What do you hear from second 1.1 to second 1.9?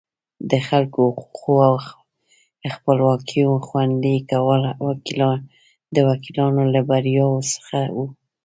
حقوقو او